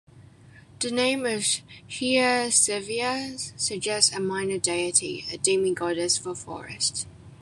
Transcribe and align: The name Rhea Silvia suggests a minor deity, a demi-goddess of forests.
The 0.79 0.89
name 0.89 1.21
Rhea 1.87 2.49
Silvia 2.51 3.37
suggests 3.37 4.11
a 4.15 4.19
minor 4.19 4.57
deity, 4.57 5.27
a 5.31 5.37
demi-goddess 5.37 6.25
of 6.25 6.39
forests. 6.39 7.05